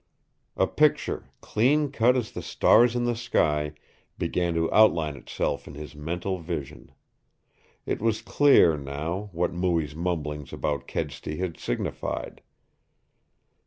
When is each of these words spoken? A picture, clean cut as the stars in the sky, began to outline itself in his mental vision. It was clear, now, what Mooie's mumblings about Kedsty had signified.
A 0.57 0.65
picture, 0.65 1.29
clean 1.41 1.91
cut 1.91 2.17
as 2.17 2.31
the 2.31 2.41
stars 2.41 2.95
in 2.95 3.03
the 3.05 3.15
sky, 3.15 3.73
began 4.17 4.55
to 4.55 4.73
outline 4.73 5.15
itself 5.15 5.67
in 5.67 5.75
his 5.75 5.93
mental 5.93 6.39
vision. 6.39 6.91
It 7.85 8.01
was 8.01 8.23
clear, 8.23 8.77
now, 8.79 9.29
what 9.31 9.53
Mooie's 9.53 9.95
mumblings 9.95 10.51
about 10.51 10.87
Kedsty 10.87 11.37
had 11.37 11.55
signified. 11.59 12.41